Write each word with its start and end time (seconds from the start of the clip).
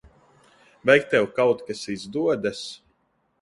Vai 0.89 0.95
tev 1.11 1.27
kaut 1.41 1.61
kas 1.67 1.83
izdodas? 1.97 2.65